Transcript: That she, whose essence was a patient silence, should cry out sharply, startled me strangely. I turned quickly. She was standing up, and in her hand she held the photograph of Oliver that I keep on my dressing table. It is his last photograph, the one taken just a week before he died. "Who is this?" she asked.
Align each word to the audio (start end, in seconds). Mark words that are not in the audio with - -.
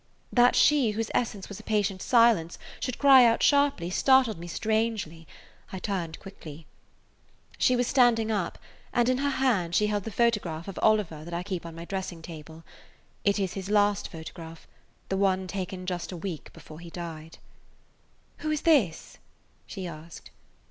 That 0.33 0.55
she, 0.55 0.89
whose 0.97 1.11
essence 1.13 1.47
was 1.47 1.59
a 1.59 1.63
patient 1.63 2.01
silence, 2.01 2.57
should 2.79 2.97
cry 2.97 3.23
out 3.23 3.43
sharply, 3.43 3.91
startled 3.91 4.39
me 4.39 4.47
strangely. 4.47 5.27
I 5.71 5.77
turned 5.77 6.19
quickly. 6.19 6.65
She 7.59 7.75
was 7.75 7.85
standing 7.85 8.31
up, 8.31 8.57
and 8.93 9.07
in 9.09 9.19
her 9.19 9.29
hand 9.29 9.75
she 9.75 9.85
held 9.85 10.03
the 10.03 10.09
photograph 10.11 10.67
of 10.67 10.79
Oliver 10.81 11.23
that 11.23 11.35
I 11.35 11.43
keep 11.43 11.67
on 11.67 11.75
my 11.75 11.85
dressing 11.85 12.23
table. 12.23 12.63
It 13.23 13.37
is 13.37 13.53
his 13.53 13.69
last 13.69 14.09
photograph, 14.11 14.65
the 15.09 15.17
one 15.17 15.45
taken 15.45 15.85
just 15.85 16.11
a 16.11 16.17
week 16.17 16.51
before 16.51 16.79
he 16.79 16.89
died. 16.89 17.37
"Who 18.39 18.49
is 18.49 18.61
this?" 18.61 19.19
she 19.67 19.85
asked. 19.85 20.31